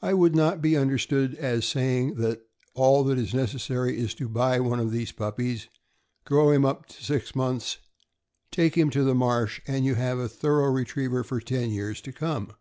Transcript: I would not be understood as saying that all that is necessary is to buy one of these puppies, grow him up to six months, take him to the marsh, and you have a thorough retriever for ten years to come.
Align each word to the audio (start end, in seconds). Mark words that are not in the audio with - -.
I 0.00 0.14
would 0.14 0.34
not 0.34 0.62
be 0.62 0.78
understood 0.78 1.34
as 1.34 1.66
saying 1.66 2.14
that 2.14 2.40
all 2.72 3.04
that 3.04 3.18
is 3.18 3.34
necessary 3.34 3.98
is 3.98 4.14
to 4.14 4.26
buy 4.26 4.58
one 4.60 4.80
of 4.80 4.90
these 4.92 5.12
puppies, 5.12 5.68
grow 6.24 6.50
him 6.52 6.64
up 6.64 6.86
to 6.86 7.04
six 7.04 7.34
months, 7.36 7.76
take 8.50 8.78
him 8.78 8.88
to 8.88 9.04
the 9.04 9.14
marsh, 9.14 9.60
and 9.66 9.84
you 9.84 9.94
have 9.96 10.18
a 10.18 10.26
thorough 10.26 10.70
retriever 10.72 11.22
for 11.22 11.38
ten 11.38 11.68
years 11.68 12.00
to 12.00 12.12
come. 12.12 12.54